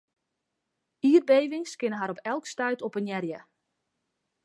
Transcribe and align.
Ierdbevings 1.09 1.75
kinne 1.85 2.01
har 2.01 2.13
op 2.17 2.25
elk 2.33 2.45
stuit 2.55 2.85
oppenearje. 2.91 3.43